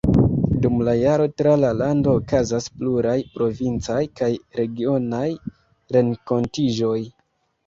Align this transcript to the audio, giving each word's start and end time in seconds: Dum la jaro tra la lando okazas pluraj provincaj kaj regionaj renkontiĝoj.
Dum 0.61 0.77
la 0.85 0.93
jaro 0.99 1.25
tra 1.41 1.51
la 1.63 1.69
lando 1.81 2.15
okazas 2.21 2.69
pluraj 2.79 3.15
provincaj 3.35 3.99
kaj 4.23 4.31
regionaj 4.63 5.29
renkontiĝoj. 5.99 6.97